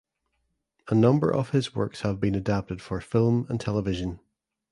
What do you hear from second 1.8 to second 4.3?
have been adapted for film and television.